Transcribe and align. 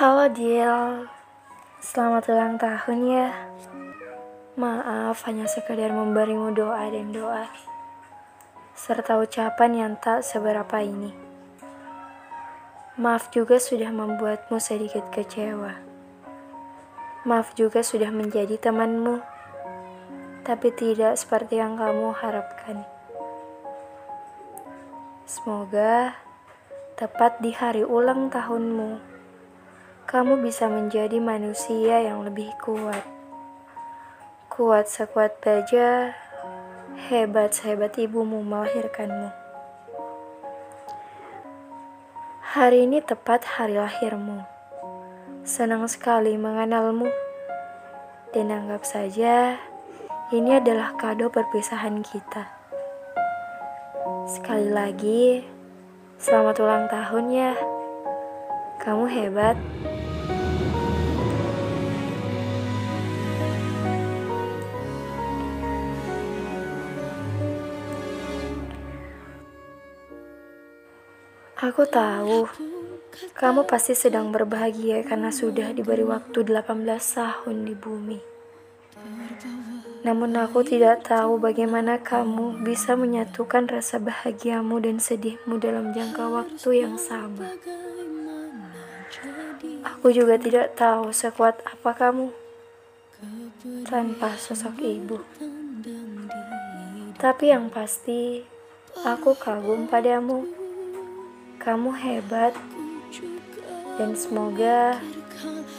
Halo 0.00 0.32
Dil, 0.32 1.04
selamat 1.84 2.32
ulang 2.32 2.56
tahun 2.56 2.98
ya. 3.04 3.28
Maaf 4.56 5.28
hanya 5.28 5.44
sekadar 5.44 5.92
memberimu 5.92 6.56
doa 6.56 6.88
dan 6.88 7.12
doa, 7.12 7.44
serta 8.72 9.20
ucapan 9.20 9.70
yang 9.76 9.92
tak 10.00 10.24
seberapa 10.24 10.80
ini. 10.80 11.12
Maaf 12.96 13.28
juga 13.28 13.60
sudah 13.60 13.92
membuatmu 13.92 14.56
sedikit 14.56 15.04
kecewa. 15.12 15.76
Maaf 17.28 17.52
juga 17.52 17.84
sudah 17.84 18.08
menjadi 18.08 18.56
temanmu, 18.56 19.20
tapi 20.48 20.72
tidak 20.80 21.20
seperti 21.20 21.60
yang 21.60 21.76
kamu 21.76 22.16
harapkan. 22.16 22.88
Semoga 25.28 26.16
tepat 26.96 27.44
di 27.44 27.52
hari 27.52 27.84
ulang 27.84 28.32
tahunmu, 28.32 29.09
kamu 30.10 30.42
bisa 30.42 30.66
menjadi 30.66 31.22
manusia 31.22 32.02
yang 32.02 32.26
lebih 32.26 32.50
kuat. 32.58 33.06
Kuat 34.50 34.90
sekuat 34.90 35.38
baja, 35.38 36.18
hebat 37.06 37.54
sehebat 37.54 37.94
ibumu 37.94 38.42
melahirkanmu. 38.42 39.30
Hari 42.42 42.90
ini 42.90 42.98
tepat 42.98 43.46
hari 43.54 43.78
lahirmu. 43.78 44.42
Senang 45.46 45.86
sekali 45.86 46.34
mengenalmu. 46.34 47.06
Dan 48.34 48.50
anggap 48.50 48.82
saja 48.82 49.62
ini 50.34 50.58
adalah 50.58 50.98
kado 50.98 51.30
perpisahan 51.30 52.02
kita. 52.02 52.50
Sekali 54.26 54.74
lagi, 54.74 55.46
selamat 56.18 56.56
ulang 56.58 56.90
tahun 56.90 57.24
ya. 57.30 57.54
Kamu 58.82 59.06
hebat. 59.06 59.54
Aku 71.60 71.84
tahu 71.84 72.48
kamu 73.36 73.68
pasti 73.68 73.92
sedang 73.92 74.32
berbahagia 74.32 75.04
karena 75.04 75.28
sudah 75.28 75.76
diberi 75.76 76.00
waktu 76.08 76.40
18 76.40 76.64
tahun 76.88 77.56
di 77.68 77.76
bumi. 77.76 78.16
Namun 80.00 80.40
aku 80.40 80.64
tidak 80.64 81.04
tahu 81.04 81.36
bagaimana 81.36 82.00
kamu 82.00 82.64
bisa 82.64 82.96
menyatukan 82.96 83.68
rasa 83.68 84.00
bahagiamu 84.00 84.80
dan 84.80 85.04
sedihmu 85.04 85.60
dalam 85.60 85.92
jangka 85.92 86.32
waktu 86.32 86.68
yang 86.80 86.96
sama. 86.96 87.52
Aku 89.84 90.16
juga 90.16 90.40
tidak 90.40 90.80
tahu 90.80 91.12
sekuat 91.12 91.60
apa 91.68 91.92
kamu 91.92 92.32
tanpa 93.84 94.32
sosok 94.40 94.80
ibu. 94.80 95.20
Tapi 97.20 97.52
yang 97.52 97.68
pasti, 97.68 98.40
aku 99.04 99.36
kagum 99.36 99.84
padamu. 99.84 100.59
Kamu 101.60 101.92
hebat, 101.92 102.56
dan 104.00 104.16
semoga 104.16 104.96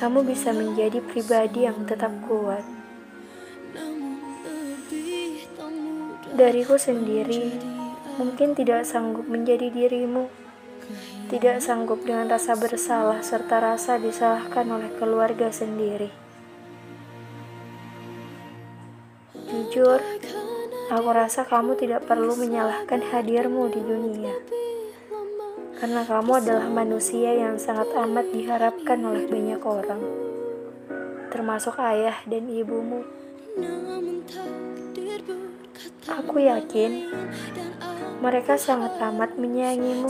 kamu 0.00 0.24
bisa 0.24 0.48
menjadi 0.48 1.04
pribadi 1.04 1.68
yang 1.68 1.84
tetap 1.84 2.16
kuat. 2.24 2.64
Dariku 6.32 6.80
sendiri, 6.80 7.60
mungkin 8.16 8.56
tidak 8.56 8.88
sanggup 8.88 9.28
menjadi 9.28 9.68
dirimu, 9.68 10.32
tidak 11.28 11.60
sanggup 11.60 12.00
dengan 12.08 12.32
rasa 12.32 12.56
bersalah 12.56 13.20
serta 13.20 13.60
rasa 13.60 14.00
disalahkan 14.00 14.64
oleh 14.72 14.88
keluarga 14.96 15.52
sendiri. 15.52 16.08
Jujur, 19.52 20.00
aku 20.88 21.08
rasa 21.12 21.44
kamu 21.44 21.76
tidak 21.76 22.08
perlu 22.08 22.32
menyalahkan 22.32 23.12
hadirmu 23.12 23.68
di 23.68 23.84
dunia 23.84 24.55
karena 25.76 26.08
kamu 26.08 26.40
adalah 26.40 26.68
manusia 26.72 27.36
yang 27.36 27.60
sangat 27.60 27.92
amat 27.92 28.32
diharapkan 28.32 28.96
oleh 29.04 29.28
banyak 29.28 29.60
orang, 29.60 30.00
termasuk 31.28 31.76
ayah 31.84 32.16
dan 32.24 32.48
ibumu. 32.48 33.04
Aku 36.08 36.40
yakin 36.40 37.12
mereka 38.24 38.56
sangat 38.56 38.96
amat 38.96 39.36
menyayangimu, 39.36 40.08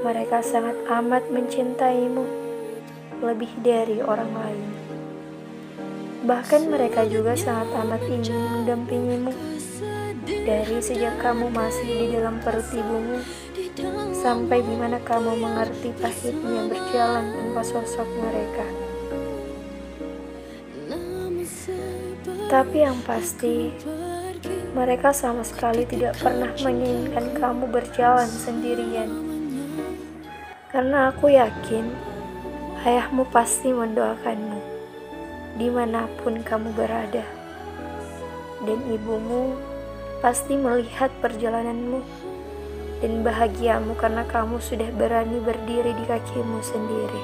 mereka 0.00 0.40
sangat 0.40 0.80
amat 0.88 1.28
mencintaimu 1.28 2.24
lebih 3.20 3.52
dari 3.60 4.00
orang 4.00 4.32
lain. 4.32 4.68
Bahkan 6.24 6.72
mereka 6.72 7.04
juga 7.04 7.36
sangat 7.36 7.68
amat 7.84 8.00
ingin 8.08 8.40
mendampingimu 8.56 9.32
dari 10.24 10.80
sejak 10.80 11.20
kamu 11.20 11.52
masih 11.52 11.84
di 11.84 12.06
dalam 12.16 12.40
perut 12.40 12.64
ibumu 12.72 13.20
sampai 14.14 14.62
di 14.62 14.74
mana 14.78 15.02
kamu 15.02 15.34
mengerti 15.34 15.90
pahitnya 15.98 16.70
berjalan 16.70 17.26
tanpa 17.34 17.62
sosok 17.66 18.06
mereka. 18.22 18.66
Tapi 22.46 22.86
yang 22.86 23.02
pasti, 23.02 23.74
mereka 24.78 25.10
sama 25.10 25.42
sekali 25.42 25.82
tidak 25.90 26.14
pernah 26.22 26.54
menginginkan 26.62 27.34
kamu 27.34 27.66
berjalan 27.66 28.30
sendirian. 28.30 29.10
Karena 30.70 31.10
aku 31.10 31.34
yakin, 31.34 31.90
ayahmu 32.86 33.26
pasti 33.34 33.74
mendoakanmu, 33.74 34.58
di 35.58 35.66
mana 35.66 36.06
pun 36.22 36.38
kamu 36.46 36.70
berada. 36.78 37.26
Dan 38.62 38.78
ibumu 38.86 39.58
pasti 40.22 40.54
melihat 40.54 41.10
perjalananmu 41.18 42.00
dan 43.04 43.20
bahagiamu 43.20 43.92
karena 44.00 44.24
kamu 44.24 44.56
sudah 44.64 44.88
berani 44.96 45.36
berdiri 45.44 45.92
di 45.92 46.04
kakimu 46.08 46.64
sendiri. 46.64 47.22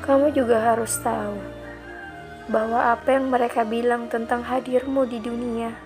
Kamu 0.00 0.32
juga 0.32 0.72
harus 0.72 0.96
tahu 1.04 1.36
bahwa 2.48 2.96
apa 2.96 3.20
yang 3.20 3.28
mereka 3.28 3.68
bilang 3.68 4.08
tentang 4.08 4.48
hadirmu 4.48 5.04
di 5.04 5.20
dunia, 5.20 5.76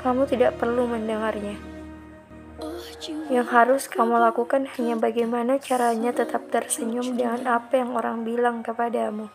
kamu 0.00 0.24
tidak 0.32 0.56
perlu 0.56 0.88
mendengarnya. 0.88 1.60
Yang 3.28 3.48
harus 3.52 3.82
kamu 3.84 4.16
lakukan 4.16 4.64
hanya 4.80 4.96
bagaimana 4.96 5.60
caranya 5.60 6.16
tetap 6.16 6.48
tersenyum 6.48 7.20
dengan 7.20 7.44
apa 7.60 7.84
yang 7.84 7.92
orang 7.92 8.24
bilang 8.24 8.64
kepadamu. 8.64 9.28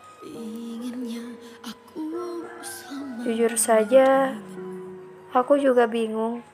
Jujur 3.21 3.53
saja, 3.61 4.33
Aku 5.35 5.59
juga 5.59 5.83
bingung. 5.83 6.47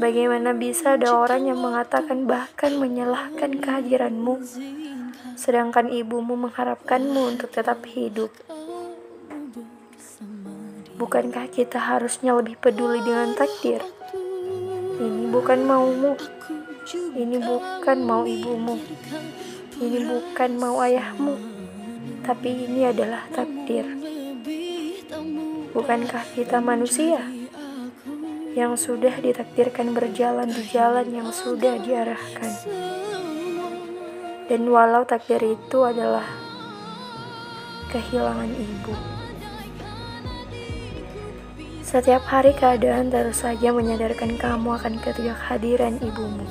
Bagaimana 0.00 0.56
bisa 0.56 0.96
ada 0.96 1.12
orang 1.12 1.52
yang 1.52 1.60
mengatakan 1.60 2.24
bahkan 2.24 2.80
menyalahkan 2.80 3.60
kehadiranmu, 3.60 4.40
sedangkan 5.36 5.92
ibumu 5.92 6.32
mengharapkanmu 6.40 7.36
untuk 7.36 7.52
tetap 7.52 7.84
hidup. 7.84 8.32
Bukankah 10.96 11.52
kita 11.52 11.76
harusnya 11.76 12.32
lebih 12.40 12.56
peduli 12.56 13.04
dengan 13.04 13.36
takdir? 13.36 13.84
Ini 14.96 15.28
bukan 15.28 15.60
maumu, 15.68 16.16
ini 17.20 17.36
bukan 17.36 17.98
mau 18.00 18.24
ibumu, 18.24 18.80
ini 19.76 19.98
bukan 20.08 20.50
mau 20.56 20.80
ayahmu, 20.80 21.36
tapi 22.24 22.64
ini 22.64 22.88
adalah 22.88 23.28
takdir. 23.28 23.84
Bukankah 25.76 26.24
kita 26.32 26.64
manusia? 26.64 27.37
Yang 28.58 28.74
sudah 28.74 29.14
ditakdirkan 29.22 29.94
berjalan 29.94 30.50
di 30.50 30.66
jalan 30.66 31.06
yang 31.14 31.30
sudah 31.30 31.78
diarahkan. 31.78 32.50
Dan 34.50 34.66
walau 34.66 35.06
takdir 35.06 35.38
itu 35.38 35.78
adalah 35.86 36.26
kehilangan 37.94 38.50
ibu. 38.50 38.94
Setiap 41.86 42.26
hari 42.26 42.50
keadaan 42.50 43.14
terus 43.14 43.46
saja 43.46 43.70
menyadarkan 43.70 44.34
kamu 44.34 44.74
akan 44.74 44.98
ketidakhadiran 45.06 46.02
ibumu. 46.02 46.44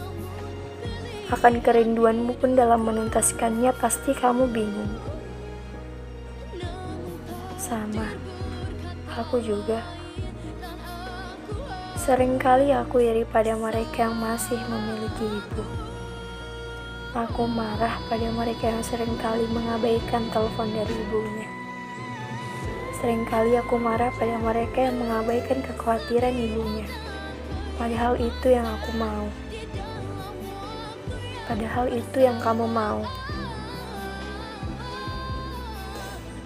Akan 1.27 1.59
kerinduanmu 1.59 2.39
pun 2.39 2.55
dalam 2.55 2.87
menuntaskannya 2.87 3.75
pasti 3.75 4.15
kamu 4.15 4.47
bingung. 4.47 4.95
Sama, 7.59 8.07
aku 9.11 9.43
juga. 9.43 9.96
Seringkali 12.07 12.71
aku 12.71 13.03
iri 13.03 13.27
pada 13.27 13.51
mereka 13.59 14.07
yang 14.07 14.15
masih 14.15 14.55
memiliki 14.71 15.27
ibu. 15.27 15.63
Aku 17.11 17.51
marah 17.51 17.99
pada 18.07 18.31
mereka 18.31 18.71
yang 18.71 18.79
sering 18.79 19.11
kali 19.19 19.43
mengabaikan 19.51 20.23
telepon 20.31 20.71
dari 20.71 20.95
ibunya. 20.95 21.51
Seringkali 22.95 23.59
aku 23.59 23.75
marah 23.75 24.07
pada 24.15 24.39
mereka 24.39 24.87
yang 24.87 25.03
mengabaikan 25.03 25.59
kekhawatiran 25.67 26.31
ibunya. 26.31 26.87
Padahal 27.75 28.15
itu 28.15 28.55
yang 28.55 28.63
aku 28.63 28.95
mau. 28.95 29.27
padahal 31.51 31.91
itu 31.91 32.23
yang 32.23 32.39
kamu 32.39 32.71
mau. 32.71 33.03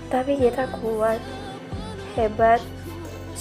Tapi 0.09 0.41
kita 0.41 0.65
kuat, 0.81 1.21
hebat, 2.17 2.65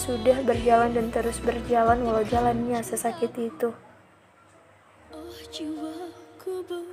sudah 0.01 0.41
berjalan 0.41 0.97
dan 0.97 1.13
terus 1.13 1.37
berjalan 1.37 2.01
walau 2.01 2.25
jalannya 2.25 2.81
sesakit 2.81 3.29
itu. 3.37 3.69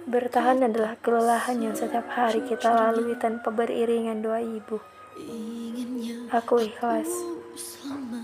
Bertahan 0.05 0.60
adalah 0.60 1.00
kelelahan 1.00 1.56
yang 1.56 1.72
setiap 1.72 2.05
hari 2.12 2.44
kita 2.44 2.69
lalui 2.69 3.16
tanpa 3.16 3.49
beriringan 3.49 4.20
doa 4.20 4.44
ibu. 4.44 4.76
Aku 6.28 6.60
ikhlas. 6.60 7.08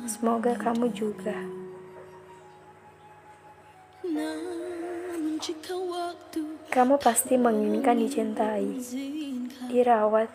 Semoga 0.04 0.52
kamu 0.60 0.92
juga. 0.92 1.40
Kamu 6.68 7.00
pasti 7.00 7.40
menginginkan 7.40 7.96
dicintai, 7.96 8.68
dirawat, 9.72 10.28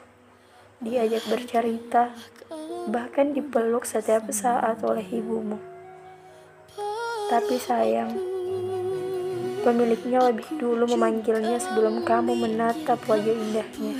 diajak 0.80 1.28
bercerita, 1.28 2.16
bahkan 2.88 3.36
dipeluk 3.36 3.84
setiap 3.84 4.32
saat 4.32 4.80
oleh 4.80 5.04
ibumu. 5.04 5.60
Tapi 7.28 7.60
sayang, 7.60 8.16
pemiliknya 9.62 10.24
lebih 10.32 10.48
dulu 10.56 10.88
memanggilnya 10.96 11.60
sebelum 11.60 12.08
kamu 12.08 12.32
menatap 12.32 13.04
wajah 13.06 13.36
indahnya. 13.36 13.96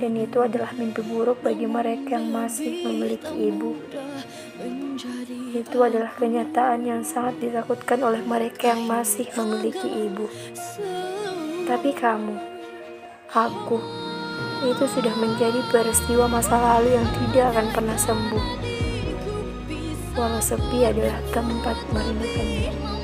Dan 0.00 0.16
itu 0.16 0.42
adalah 0.42 0.74
mimpi 0.74 1.04
buruk 1.06 1.44
bagi 1.44 1.70
mereka 1.70 2.18
yang 2.18 2.32
masih 2.32 2.82
memiliki 2.88 3.30
ibu. 3.30 3.78
Itu 5.54 5.78
adalah 5.86 6.10
kenyataan 6.18 6.82
yang 6.88 7.02
sangat 7.06 7.38
ditakutkan 7.38 8.02
oleh 8.02 8.24
mereka 8.26 8.74
yang 8.74 8.90
masih 8.90 9.28
memiliki 9.38 9.86
ibu. 9.86 10.26
Tapi 11.68 11.90
kamu, 11.94 12.34
aku, 13.30 13.78
itu 14.60 14.84
sudah 14.84 15.14
menjadi 15.16 15.64
peristiwa 15.72 16.28
masa 16.28 16.60
lalu 16.60 16.92
yang 17.00 17.08
tidak 17.16 17.56
akan 17.56 17.66
pernah 17.72 17.96
sembuh. 17.96 18.44
Walau 20.18 20.42
sepi 20.42 20.84
adalah 20.84 21.16
tempat 21.32 21.76
merindukannya. 21.96 22.99